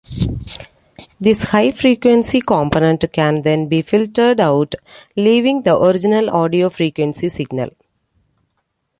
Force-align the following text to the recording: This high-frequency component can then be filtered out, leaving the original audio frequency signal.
This 1.19 1.43
high-frequency 1.43 2.41
component 2.41 3.05
can 3.13 3.43
then 3.43 3.67
be 3.67 3.83
filtered 3.83 4.39
out, 4.39 4.73
leaving 5.15 5.61
the 5.61 5.77
original 5.79 6.27
audio 6.31 6.71
frequency 6.71 7.29
signal. 7.29 7.69